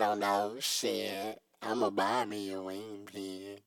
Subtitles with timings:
[0.00, 0.56] don't know.
[0.60, 1.38] Shit.
[1.60, 3.58] I'ma buy me a wing pin.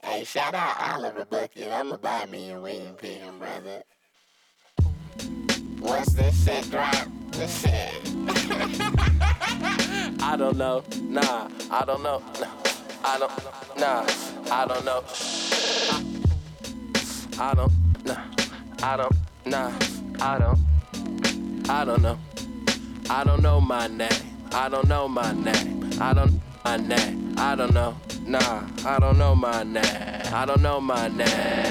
[0.00, 1.72] Hey, shout out Oliver Bucket.
[1.72, 3.82] I'ma buy me a wing pin, brother.
[5.80, 7.90] Once this shit drop, this shit.
[10.22, 10.84] I don't know.
[11.02, 12.22] Nah, I don't know.
[12.40, 12.46] Nah,
[13.04, 13.32] I don't.
[13.76, 14.06] Nah,
[14.52, 15.02] I don't know.
[17.40, 17.72] I don't.
[18.04, 18.22] Nah,
[18.84, 19.16] I don't.
[19.46, 19.72] Nah,
[20.20, 21.68] I don't.
[21.68, 22.18] I don't know.
[23.10, 24.25] I don't know my name.
[24.56, 25.90] I don't know my name.
[26.00, 27.34] I don't my name.
[27.36, 27.94] I don't know.
[28.22, 29.84] Nah, I don't know my name.
[30.32, 31.28] I don't know my name.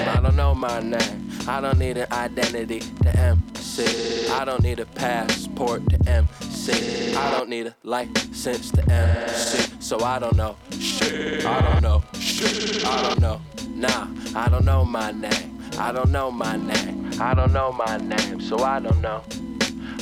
[0.08, 1.30] I don't know my name.
[1.48, 4.30] I don't need an identity to MC.
[4.30, 7.14] I don't need a passport to MC.
[7.16, 9.74] I don't need a license to MC.
[9.80, 10.56] So I don't know.
[10.78, 11.44] Shit.
[11.44, 12.04] I don't know.
[12.14, 12.86] Shit.
[12.86, 13.40] I don't know.
[13.68, 14.06] Nah,
[14.36, 15.60] I don't know my name.
[15.76, 17.10] I don't know my name.
[17.20, 18.40] I don't know my name.
[18.40, 19.24] So I don't know.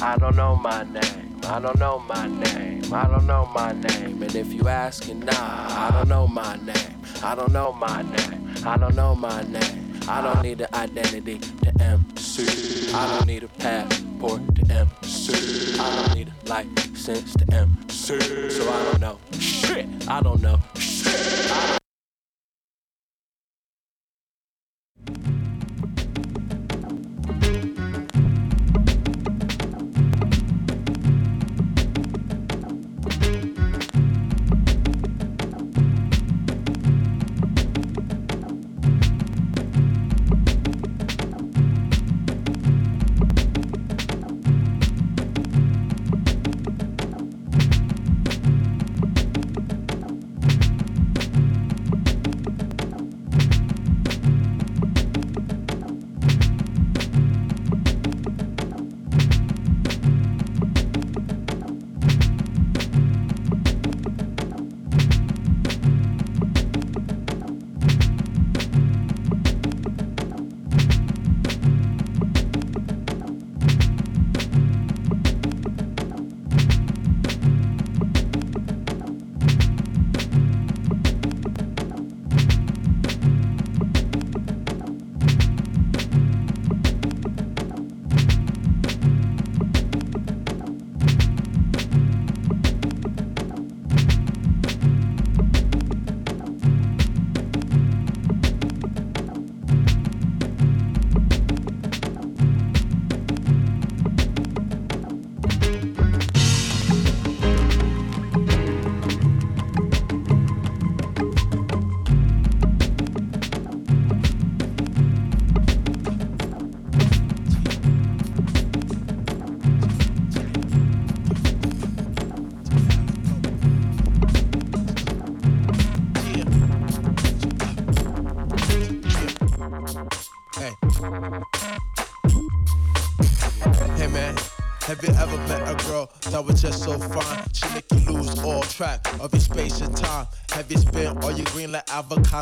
[0.02, 1.23] I don't know my name.
[1.46, 2.82] I don't know my name.
[2.92, 4.22] I don't know my name.
[4.22, 7.02] And if you asking, nah, I don't know my name.
[7.23, 8.54] I don't know my name.
[8.64, 10.01] I don't know my name.
[10.09, 12.92] I don't need an identity to MC.
[12.95, 15.78] I don't need a passport to MC.
[15.78, 18.20] I don't need a license to MC.
[18.51, 19.18] So I don't know.
[19.38, 19.86] Shit.
[20.08, 20.58] I don't know.
[20.76, 21.14] Shit.
[21.51, 21.84] I don't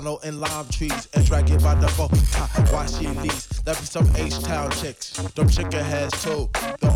[0.02, 2.10] avocado and lime trees and drag it by the boat?
[2.72, 3.46] Why she leaves?
[3.62, 5.12] That be some H-Town chicks.
[5.12, 6.48] Them chicken heads too.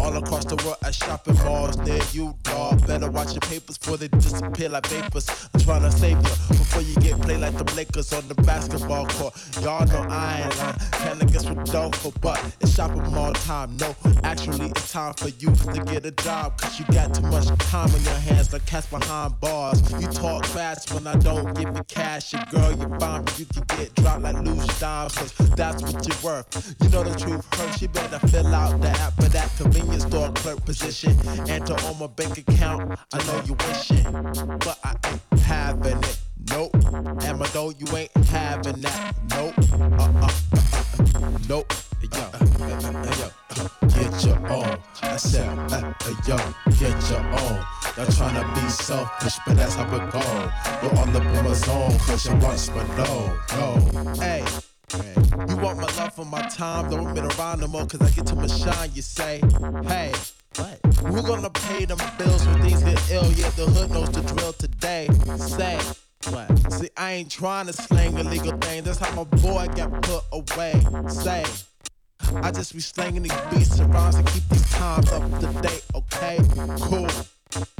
[0.07, 2.87] All across the world at shopping malls near you, dog.
[2.87, 5.29] Better watch your papers before they disappear like vapors.
[5.53, 9.09] I'm trying to save you before you get played like the Lakers on the basketball
[9.09, 9.35] court.
[9.63, 10.79] Y'all know I ain't lying.
[10.93, 13.77] Can I guess Rodolfo, but it's shopping mall time.
[13.79, 16.57] No, actually it's time for you to get a job.
[16.61, 19.83] Cause you got too much time on your hands like cats behind bars.
[19.91, 22.33] You talk fast when I don't give you cash.
[22.33, 25.15] Your girl, you find me, you can get dropped like loose dimes.
[25.15, 26.77] Cause that's what you're worth.
[26.81, 27.83] You know the truth hurts.
[27.83, 31.17] You better fill out the app for that convenience store clerk position.
[31.49, 32.99] Enter on my bank account.
[33.13, 34.03] I know you wishing,
[34.59, 36.19] but I ain't having it.
[36.51, 36.73] Nope.
[37.53, 39.15] Dough, you ain't having that.
[39.31, 39.55] Nope.
[39.73, 41.39] Uh uh uh, uh.
[41.49, 41.73] Nope.
[42.03, 42.39] Yo, uh,
[43.19, 44.79] yo, get your own.
[45.03, 46.37] I said, uh, uh, yo,
[46.79, 47.65] get your own.
[47.97, 50.21] Y'all tryna be selfish, but that's how it go.
[50.83, 54.13] You're up in my zone, cause you once, but no, no.
[54.21, 54.45] Hey.
[54.95, 58.27] You want my love for my time, don't been around no more, cause I get
[58.27, 59.41] too much shine, you say.
[59.85, 60.13] Hey,
[60.57, 60.79] what?
[61.05, 63.31] Who gonna pay them bills when things get ill?
[63.33, 65.09] Yeah, the hood knows the drill today.
[65.39, 65.79] Say,
[66.31, 66.73] what?
[66.73, 68.85] See, I ain't trying to slang illegal thing.
[68.85, 70.81] That's how my boy got put away.
[71.09, 71.45] Say,
[72.37, 76.39] I just be slanging these beats around to keep these times up to date, okay?
[76.81, 77.09] Cool.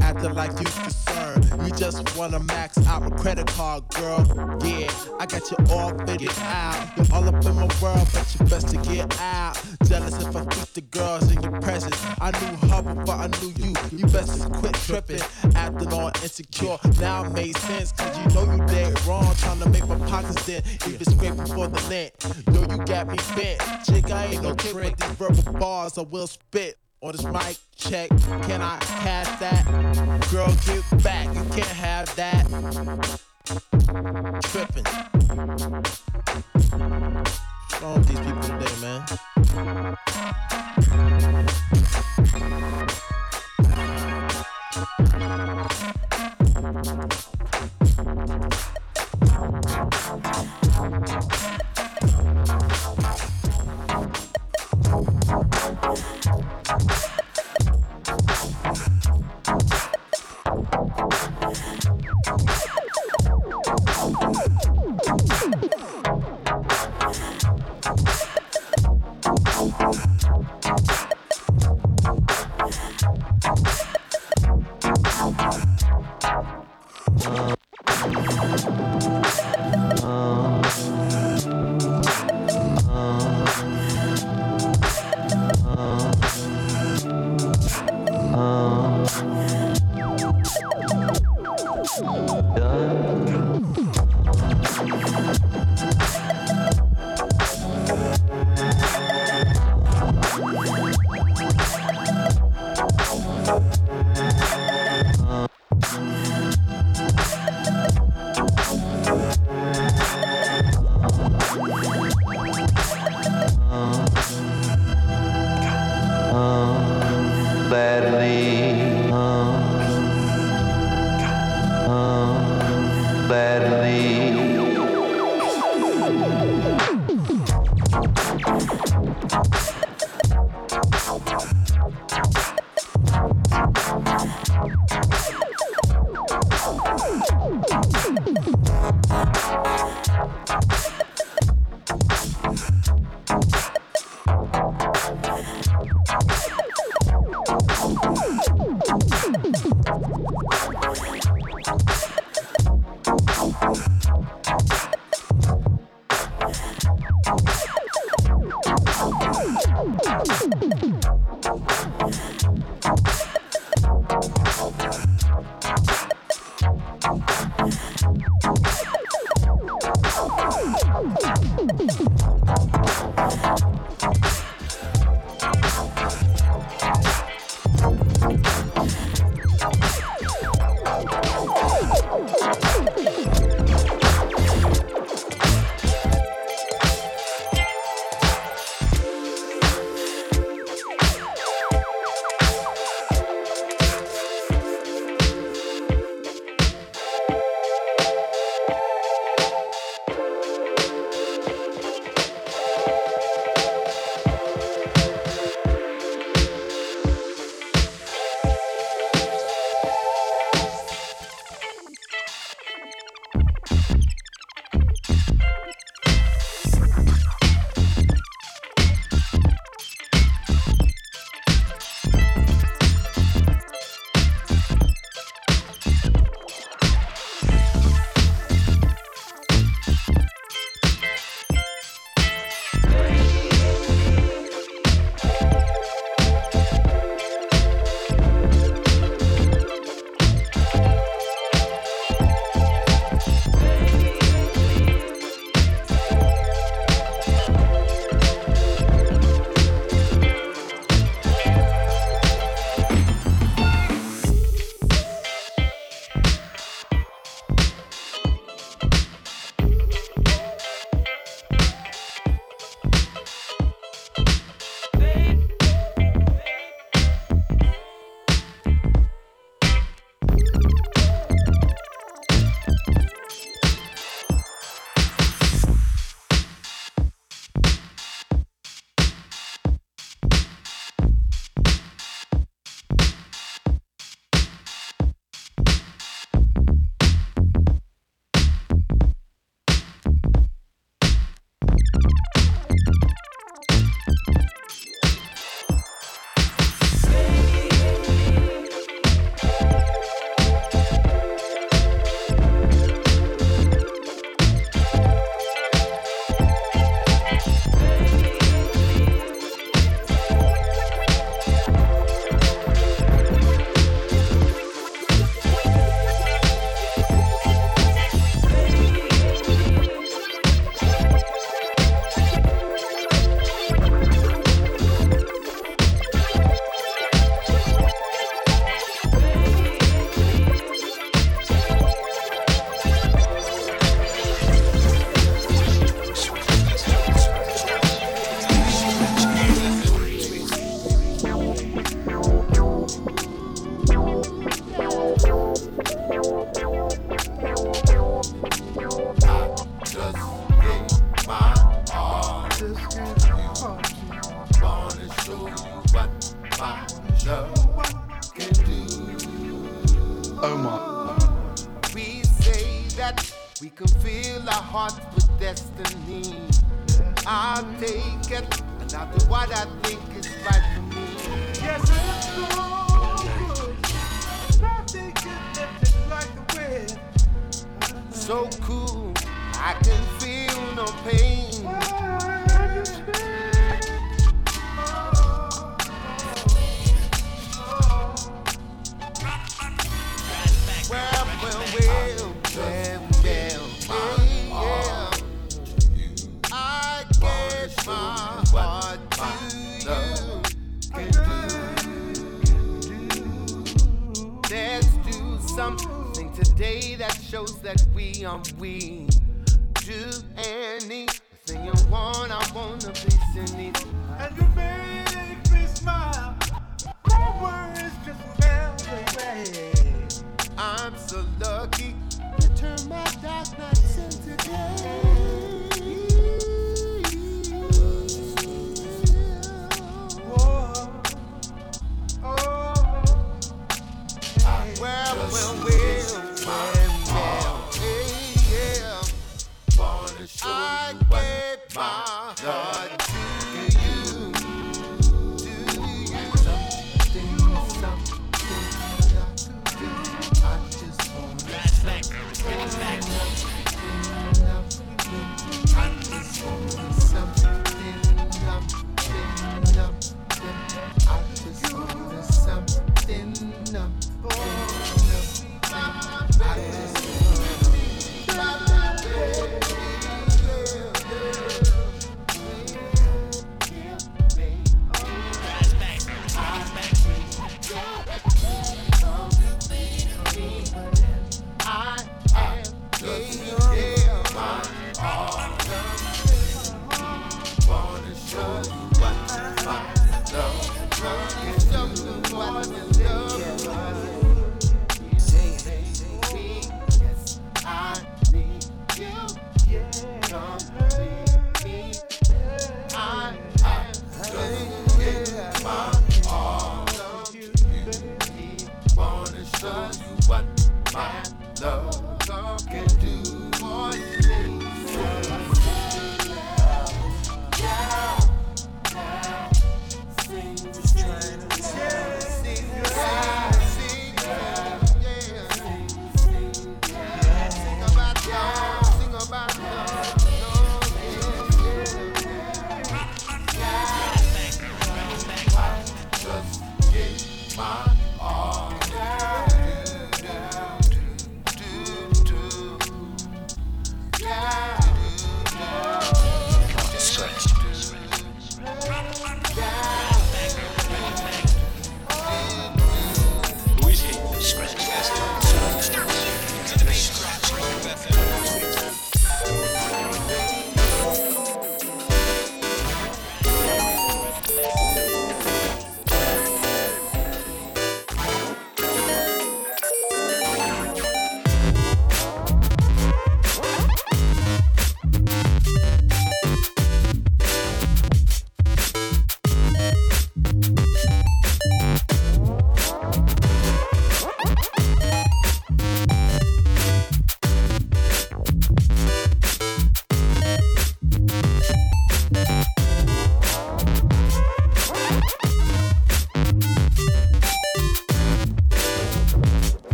[0.00, 1.44] Acting like you concerned.
[1.64, 4.20] You just wanna max out a credit card, girl.
[4.64, 6.96] Yeah, I got you all figured out.
[6.96, 9.56] You're all up in my world, but you best to get out.
[9.84, 11.96] jealous if I freak the girls in your presence.
[12.20, 13.74] I knew her before I knew you.
[13.96, 15.22] You best quit tripping,
[15.54, 16.78] acting all insecure.
[17.00, 19.34] Now it made sense, cause you know you dead wrong.
[19.36, 22.12] Trying to make my pockets dead, even scraping for the lint.
[22.52, 23.60] Yo, you got me bent.
[23.86, 26.78] Chick, I ain't no trick, but these verbal bars I will spit.
[27.04, 29.66] On this mic check, can I have that?
[30.30, 32.46] Girl, get back, you can't have that.
[34.44, 34.84] Tripping.
[36.54, 39.02] What's wrong with these people today, man?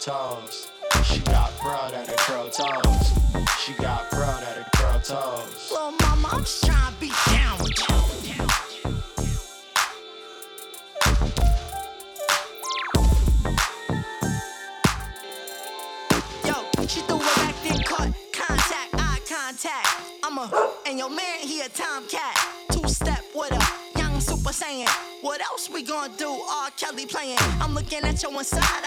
[0.00, 0.70] Toes.
[1.04, 3.12] She got pearl that her curl toes.
[3.60, 5.70] She got pearl that her curl toes.
[5.70, 7.96] Little mama, I'm just trying to be down with you.
[16.48, 19.88] Yo, she threw it back, then caught contact, eye contact.
[20.24, 22.38] I'm a, and your man, he a tomcat.
[22.72, 24.88] Two step with a young super saiyan.
[25.20, 26.30] What else we gonna do?
[26.30, 26.70] R.
[26.78, 27.36] Kelly playing.
[27.60, 28.84] I'm looking at your inside,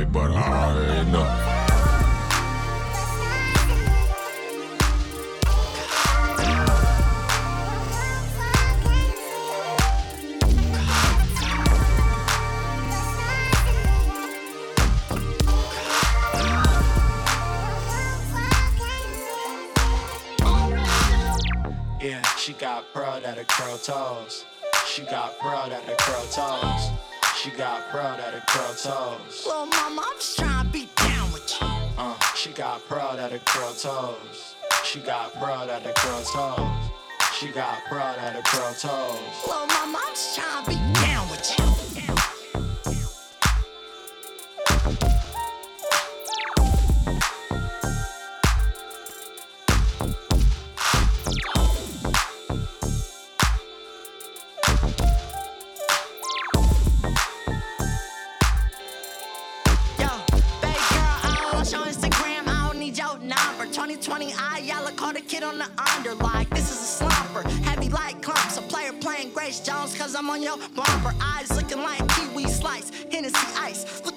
[0.00, 1.46] me, but I already know.
[22.00, 24.46] Yeah, she got pearl at her curl toes.
[24.86, 26.99] She got pearl at her curl toes.
[27.42, 29.46] She got pearl that her curl toes.
[29.46, 31.66] Little mama, I'm just trying to be down with you.
[31.96, 34.56] Uh, she got proud that her curl toes.
[34.84, 36.90] She got proud that her curl toes.
[37.32, 39.18] She got proud that her curl toes.
[39.46, 41.64] Little mama, I'm just trying to be down with you.
[45.00, 45.19] Yo,
[70.20, 71.14] I'm on your bumper.
[71.18, 74.09] Eyes looking like Pee-wee slice, Hennessy ice.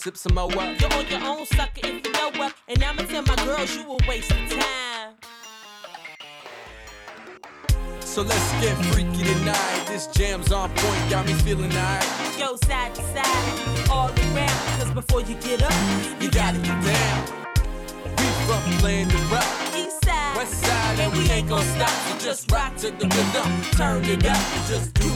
[0.00, 0.80] Sip some more up.
[0.80, 2.52] you're on your own, sucker, if you know up.
[2.68, 5.12] And I'ma tell my girls you a waste of time.
[8.00, 9.84] So let's get freaky tonight.
[9.88, 12.04] This jam's on point, got me feeling alright.
[12.38, 14.60] Go side to side, all around.
[14.78, 15.72] Cause before you get up,
[16.20, 17.24] You gotta get down.
[18.16, 19.44] We from playing the rock.
[19.76, 20.36] east side.
[20.36, 21.90] West side, and we ain't gonna stop.
[21.90, 25.09] So just rock to the rhythm, turn it up, and just do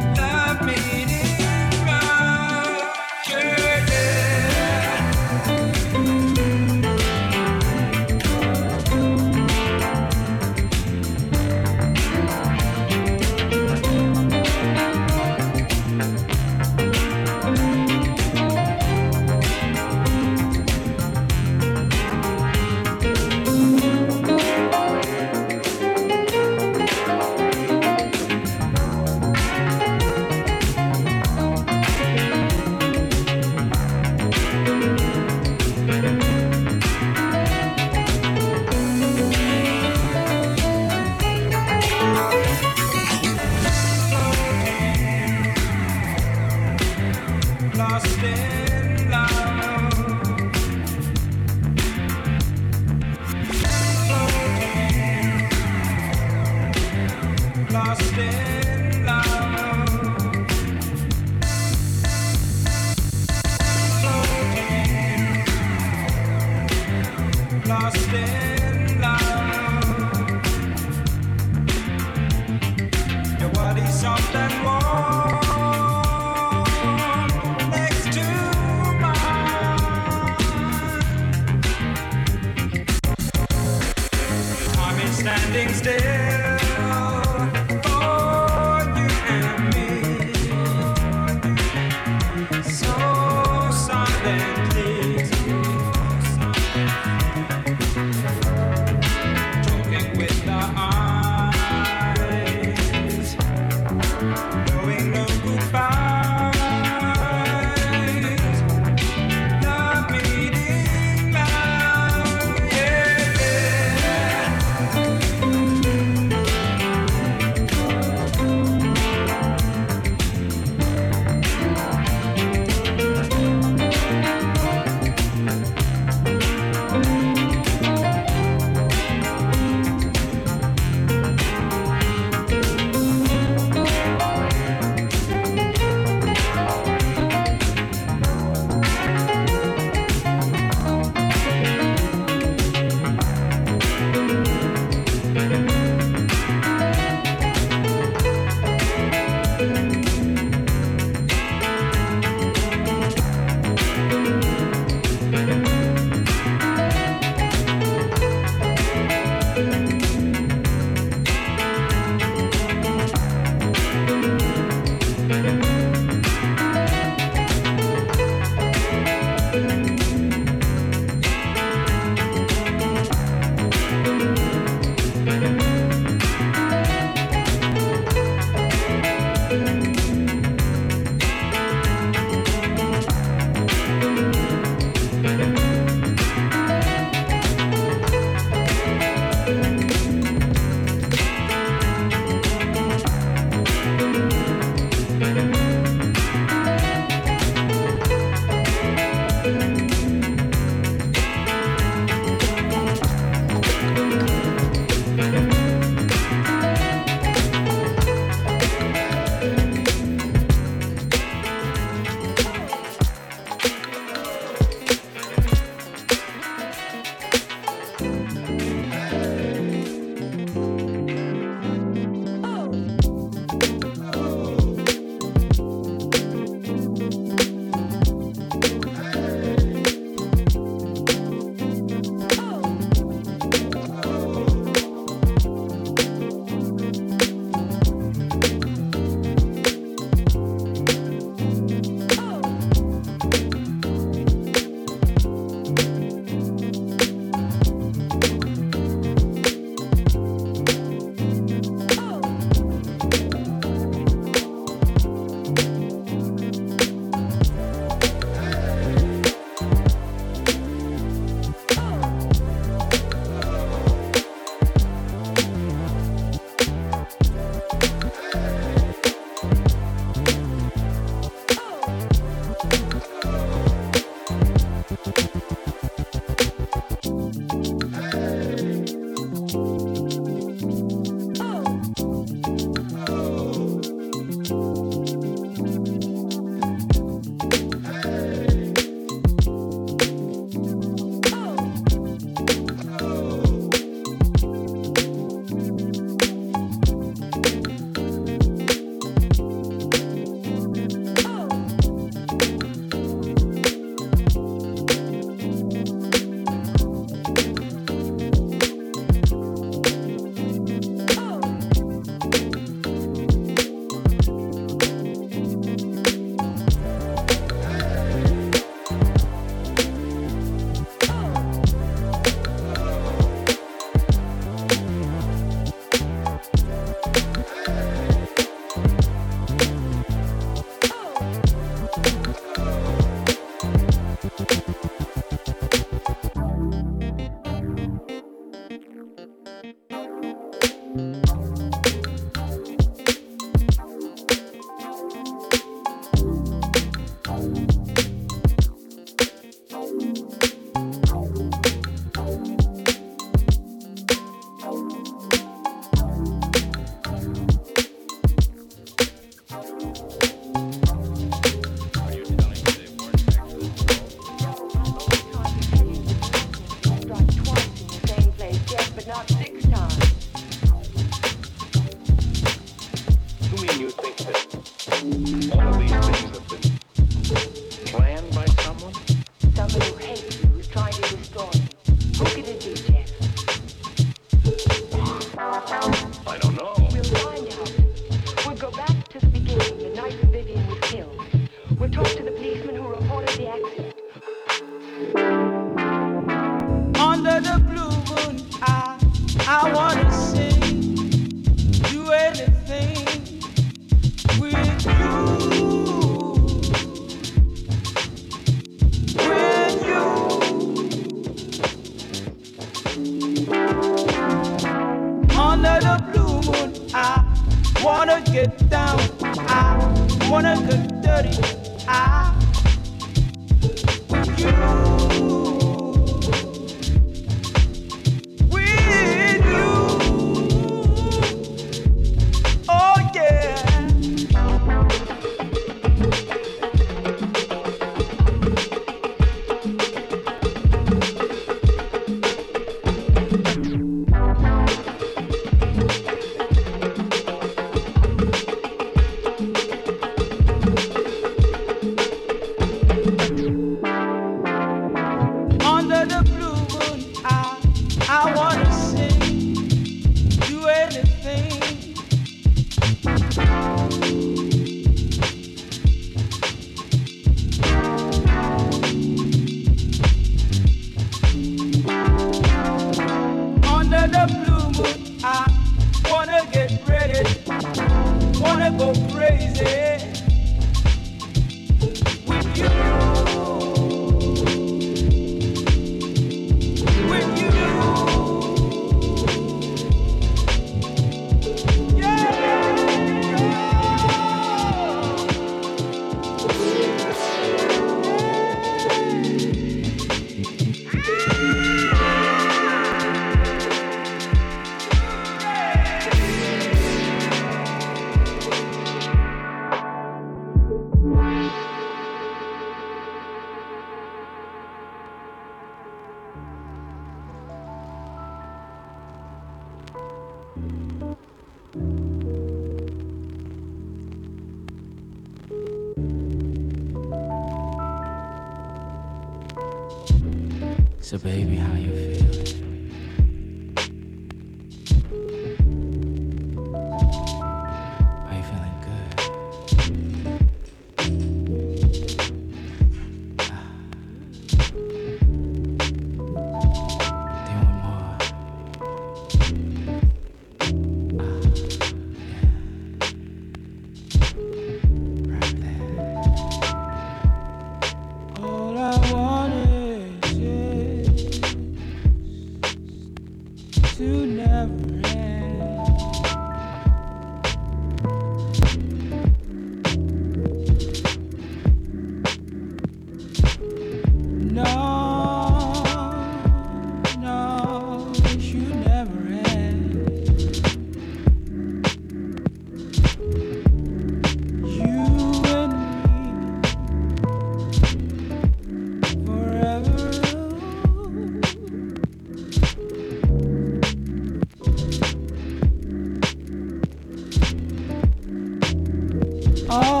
[599.71, 600.00] All,